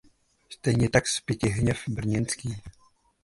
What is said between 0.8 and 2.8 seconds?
tak Spytihněv Brněnský.